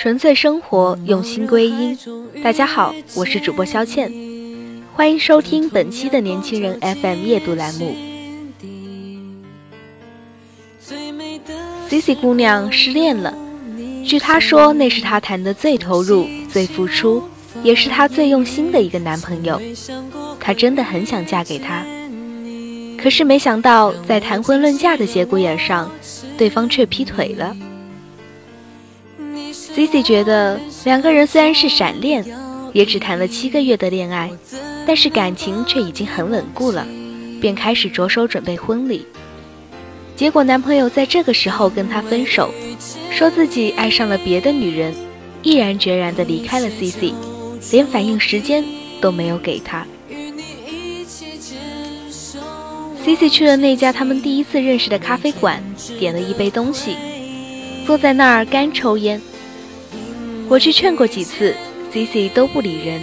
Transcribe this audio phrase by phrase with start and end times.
[0.00, 1.94] 纯粹生活，用心归因。
[2.42, 4.10] 大家好，我是主播肖倩，
[4.94, 7.94] 欢迎收听本期的年轻人 FM 夜读栏目。
[11.86, 13.36] Cici 姑娘失恋了，
[14.02, 17.22] 据她说，那是她谈的最投入、最付出，
[17.62, 19.60] 也是她最用心的一个男朋友。
[20.40, 21.84] 她真的很想嫁给他，
[22.96, 25.92] 可是没想到，在谈婚论嫁的节骨眼上，
[26.38, 27.54] 对方却劈腿了。
[29.74, 32.24] C C 觉得两个人虽然是闪恋，
[32.72, 34.30] 也只谈了七个月的恋爱，
[34.84, 36.86] 但是感情却已经很稳固了，
[37.40, 39.06] 便开始着手准备婚礼。
[40.16, 42.52] 结果男朋友在这个时候跟她分手，
[43.10, 44.92] 说自己爱上了别的女人，
[45.42, 47.14] 毅然决然地离开了 C C，
[47.70, 48.64] 连反应时间
[49.00, 49.86] 都没有给她。
[53.04, 55.62] C C 去了那家他们第一次认识的咖啡馆，
[55.98, 56.96] 点了一杯东西，
[57.86, 59.20] 坐在那儿干抽烟。
[60.50, 61.54] 我去劝过几次
[61.92, 63.00] ，Cici 都不理人。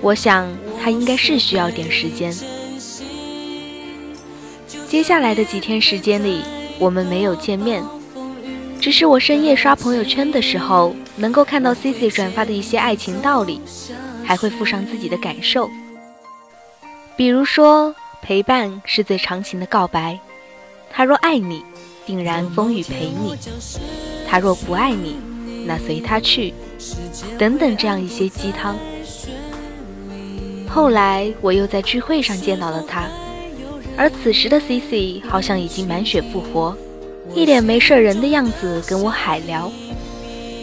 [0.00, 0.48] 我想
[0.82, 2.34] 他应该是需要点时间。
[4.88, 6.40] 接下来的几天时间里，
[6.78, 7.84] 我们没有见面，
[8.80, 13.60] 只是我深夜刷朋友圈的时候，能够看到 Cici 转发的一些爱情道理，
[14.24, 15.68] 还会附上自己的感受。
[17.14, 20.18] 比如说，陪伴是最长情的告白。
[20.90, 21.62] 他若爱你，
[22.06, 23.36] 定然风雨陪你；
[24.26, 25.18] 他若不爱你。
[25.66, 26.52] 那随他去，
[27.38, 28.76] 等等，这样一些鸡汤。
[30.68, 33.08] 后来我又在聚会上见到了他，
[33.96, 36.76] 而此时的 C C 好像已经满血复活，
[37.32, 39.70] 一脸没事人的样子跟我海聊。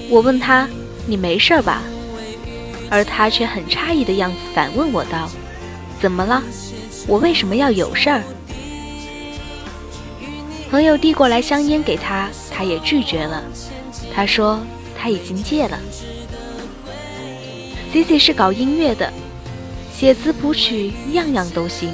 [0.10, 0.68] 我问他
[1.08, 1.82] ：“你没事吧？”
[2.92, 5.30] 而他却很诧异的样子反问我道
[6.02, 6.44] ：“怎么了？
[7.08, 8.22] 我为什么要有事儿？”
[10.70, 13.42] 朋友递过来香烟给他，他也拒绝了。
[14.14, 14.60] 他说。
[15.02, 15.80] 他已经戒了。
[17.92, 19.12] Cici 是搞音乐的，
[19.92, 21.92] 写词谱曲样样都行。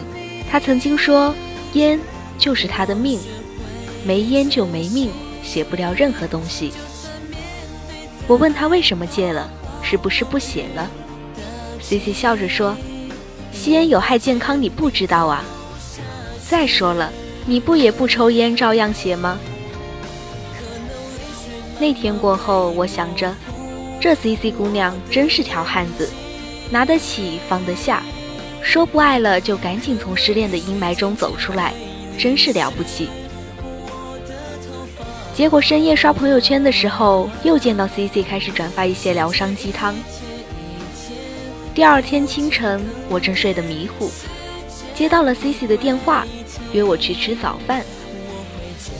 [0.52, 1.34] 他曾经说，
[1.72, 1.98] 烟
[2.38, 3.18] 就是他的命，
[4.06, 5.10] 没烟就没命，
[5.42, 6.74] 写不了任何东西。
[8.28, 9.50] 我问他为什么戒了，
[9.82, 10.92] 是不是不写了
[11.82, 12.76] ？Cici 笑着说，
[13.54, 15.46] 吸烟有害健康，你不知道啊。
[16.50, 17.10] 再说了，
[17.46, 19.40] 你不也不抽烟，照样写吗？
[21.80, 23.34] 那天过后，我想着，
[24.02, 26.10] 这 CC 姑娘真是条汉子，
[26.72, 28.02] 拿得起放得下，
[28.62, 31.74] 说不爱了就赶紧从失恋的阴霾中走出来，
[32.18, 33.10] 真是了不起。
[35.36, 39.94] 结果深夜刷朋友圈的时候，又见到 CC 开始转发一些疗伤鸡汤。
[41.76, 44.10] 第二天清晨，我正睡得迷糊，
[44.96, 46.26] 接到了 CC 的电话，
[46.74, 47.86] 约我去吃早饭。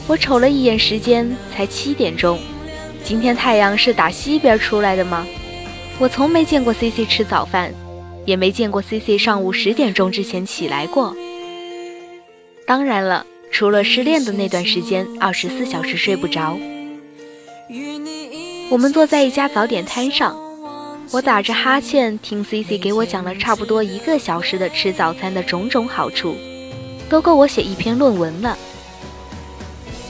[0.06, 2.38] 我瞅了一眼时间，才七点钟。
[3.04, 5.26] 今天太阳是打西边出来的吗？
[5.98, 7.72] 我从没见过 CC 吃早饭，
[8.24, 11.16] 也没见过 CC 上午十点钟之前起来过。
[12.66, 16.58] 当然了，除了失恋的那段时间，二十四小时睡不着。
[18.70, 20.36] 我们坐在一家早点摊上，
[21.10, 26.36] 我打着哈欠听 CC 给我讲了差不多一个小时的吃早餐的种种好处，
[27.08, 28.56] 都够我写一篇论文了。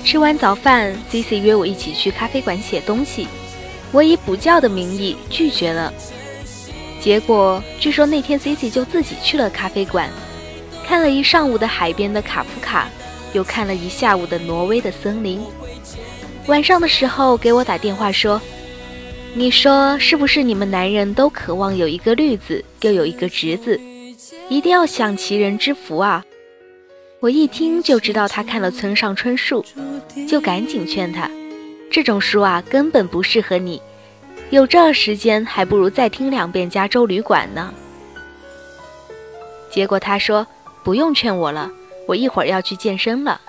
[0.08, 3.28] 吃完早饭，Cici 约我一起去咖啡馆写东西，
[3.92, 5.92] 我以补觉的名义拒绝了。
[6.98, 10.08] 结果据说那天 Cici 就自己去了咖啡馆，
[10.82, 12.88] 看了一上午的海边的卡夫卡，
[13.34, 15.42] 又看了一下午的挪威的森林。
[16.46, 18.40] 晚上的时候给我打电话说
[19.36, 23.78] ：“你说是不是你们男人都渴望有一个绿子，又有一个侄子，
[24.48, 26.24] 一定要享其人之福啊？”
[27.20, 29.64] 我一听就知道他看了村上春树，
[30.28, 31.28] 就赶紧劝他，
[31.90, 33.82] 这种书啊根本不适合你，
[34.50, 37.74] 有这时间还不如再听两遍《加州旅馆》呢。
[39.68, 40.46] 结果他说
[40.84, 41.68] 不用劝我了，
[42.06, 43.40] 我一会儿要去健身了。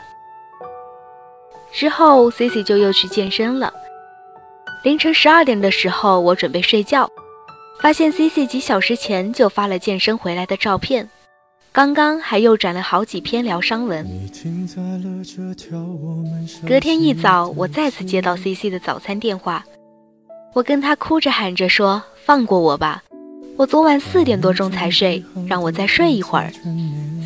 [1.71, 3.71] 之后 Cici 就又去健身了。
[4.83, 7.07] 凌晨十二点的时候，我准备睡觉，
[7.79, 11.07] 发现 Cici 几小时前就发了健身回来的照片，
[11.71, 14.05] 刚刚还又转了好几篇疗伤文。
[16.67, 19.63] 隔天一早，我再次接到 C C 的早餐电话，
[20.53, 23.03] 我跟他哭着喊着说：“放过我吧，
[23.55, 26.51] 我昨晚四点多钟才睡，让我再睡一会儿。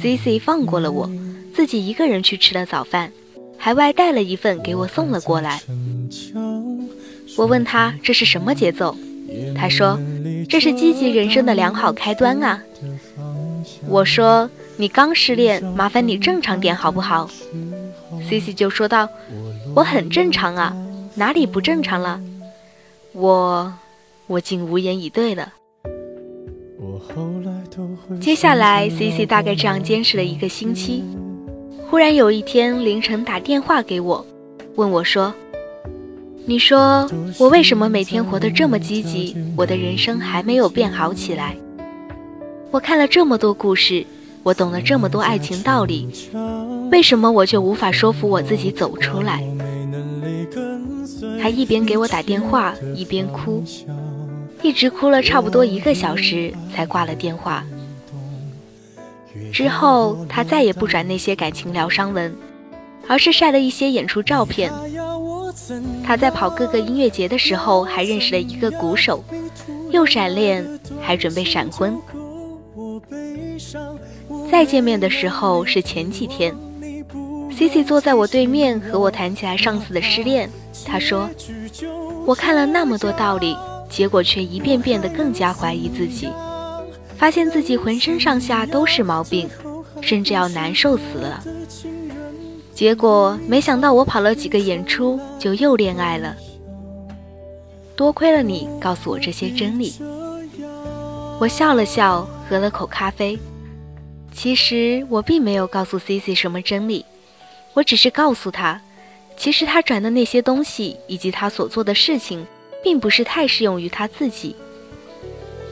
[0.02, 1.10] ”C C 放过了我，
[1.56, 3.12] 自己一个人去吃了早饭。
[3.58, 5.62] 还外带了一份给我送了过来。
[7.38, 8.94] 我问他这是什么节奏，
[9.56, 9.98] 他说
[10.50, 12.62] 这是积极人生的良好开端啊。
[13.88, 17.30] 我说你刚失恋，麻烦你正常点好不好
[18.30, 19.08] ？C C 就说道，
[19.76, 20.76] 我很正常啊，
[21.16, 22.20] 哪里不正常了？
[23.12, 23.74] 我
[24.28, 25.54] 我竟无言以对了。
[28.20, 31.04] 接下来 C C 大概这样坚持了一个星期。
[31.90, 34.26] 忽然有一天凌晨打电话给我，
[34.76, 35.32] 问我说
[36.46, 37.08] ：“你说
[37.38, 39.36] 我为什么每天活得这么积极？
[39.56, 41.56] 我的人生还没有变好起来。
[42.74, 44.04] 我看了这么多故事，
[44.42, 46.10] 我懂了这么多爱情道理，
[46.92, 49.44] 为什么我就无法说服我自己走出来？”
[51.40, 53.64] 还一边给我打电话一边哭，
[54.64, 57.64] 一直哭了差不多一个小时才挂了电话。
[59.52, 62.36] 之后，他再也不转那些感情疗伤文，
[63.08, 64.74] 而是晒了一些演出照片。
[66.04, 69.24] 他在跑各个音乐节的时候，还认识了一个鼓手，
[69.92, 70.68] 又闪恋，
[71.00, 71.96] 还准备闪婚。
[74.54, 76.56] 再见面的时候是前几天
[77.50, 80.48] ，Cici 坐在我对面和我谈起来上次的失恋。
[80.86, 81.28] 他说
[82.24, 83.58] ：“我看了那么多道理，
[83.90, 86.30] 结果却一遍遍的更加怀疑自己。”
[87.18, 89.50] 发现自己浑身上下都是毛病，
[90.02, 91.44] 甚至要难受死了。
[92.76, 96.36] 结果没想到我跑了几个演出就又恋爱了。
[97.96, 99.96] 多亏了你告诉我这些真理。
[101.40, 103.40] 我笑了笑，喝了口咖啡。
[104.34, 107.06] 其实我并没有告诉 Cici 什么真理，
[107.74, 108.82] 我只是告诉他，
[109.38, 112.46] 其实他转的那些东西以及他所做的事情，
[112.84, 114.56] 并不是太适用于他自己。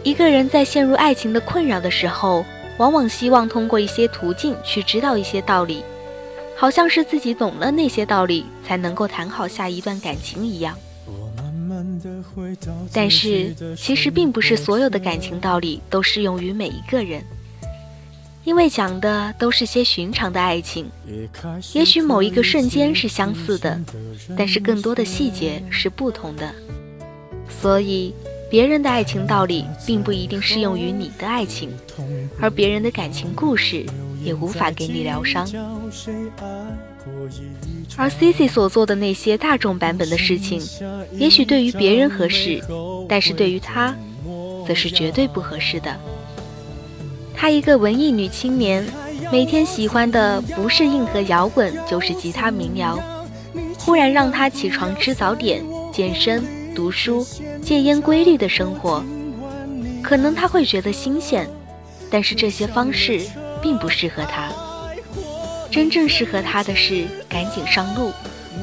[0.04, 2.46] 一个人在陷入爱情的困扰的时候，
[2.78, 5.84] 往往希望通过一些途径去知道一些道理，
[6.56, 10.78] 好像是自己懂了那些道理才能够谈好下一段感情一样。
[12.94, 17.24] 但是，其实并不是所有的感情道理都适用于每一个人，
[18.44, 20.90] 因为讲的都是些寻常的爱情，
[21.74, 23.80] 也许某一个瞬间是相似的，
[24.38, 26.54] 但是更多的细节是不同的，
[27.62, 28.14] 所以。
[28.52, 31.70] 别人的爱情道理并不一定适用于你的爱情，
[32.38, 33.86] 而别人的感情故事
[34.22, 35.48] 也无法给你疗伤。
[37.96, 40.62] 而 Cici 所做的那些大众版本的事情，
[41.14, 42.62] 也许对于别人合适，
[43.08, 43.96] 但是对于他，
[44.68, 45.98] 则是绝对不合适的。
[47.42, 48.86] 她一个文艺女青年，
[49.32, 53.00] 每天喜欢的不是硬核摇滚，就是吉他民谣。
[53.80, 56.46] 忽然让她起床吃早点、健身、
[56.76, 57.26] 读书。
[57.64, 59.04] 戒烟规律的生活，
[60.04, 61.50] 可能她会觉得新鲜，
[62.12, 63.20] 但是这些方式
[63.60, 64.52] 并不适合她。
[65.72, 68.12] 真正适合她的是赶紧上路，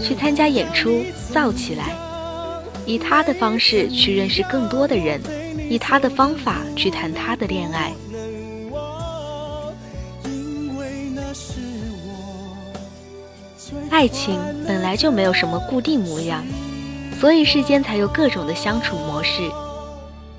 [0.00, 1.02] 去参加演出，
[1.34, 1.96] 燥起来，
[2.86, 5.20] 以他的方式去认识更多的人，
[5.68, 7.92] 以他的方法去谈他的恋爱。
[13.90, 16.44] 爱情本来就没有什么固定模样。
[17.18, 19.50] 所以世间才有各种的相处模式。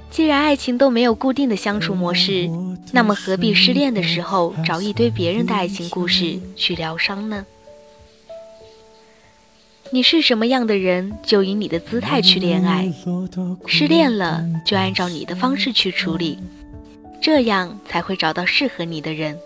[0.10, 2.50] 既然爱情都没有固定的相处模式，
[2.94, 7.46] 那么何必失恋的时候找一堆别人的爱情故事去疗伤呢？
[9.92, 12.92] 你是什么样的人，就以你的姿态去恋爱。
[13.68, 16.40] 失恋了，就按照你的方式去处理，
[17.22, 19.38] 这样才会找到适合你的人。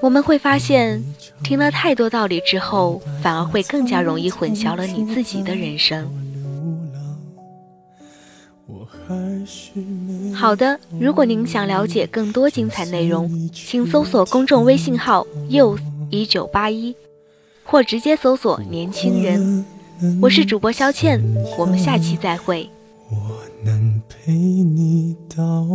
[0.00, 1.02] 我们会发现。
[1.42, 6.10] 听了太多道理之后，反而会更加容易混淆了你自己的人生。
[10.34, 15.78] 好的，如果您想了解更多精彩内容，请搜索公众微信号 “you
[16.10, 16.94] 一九八一”，
[17.64, 19.64] 或直接搜索“年轻人”。
[20.22, 21.20] 我是主播肖倩，
[21.58, 22.68] 我们下期再会。
[23.10, 23.16] 我
[23.64, 25.68] 能陪你到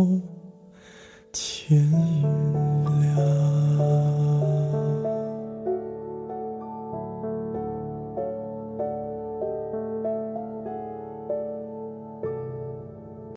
[1.32, 2.28] 天亮。